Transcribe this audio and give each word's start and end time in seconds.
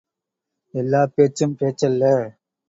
எல்லாப் 0.73 1.13
பேச்சும் 1.15 1.55
பேச்சல்ல! 1.59 2.03